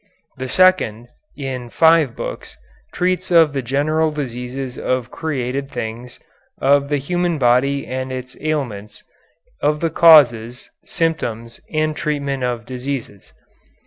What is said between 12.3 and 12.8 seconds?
of